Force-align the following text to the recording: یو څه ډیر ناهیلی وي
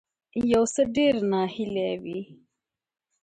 یو 0.53 0.63
څه 0.73 0.81
ډیر 0.95 1.13
ناهیلی 1.31 1.91
وي 2.03 2.21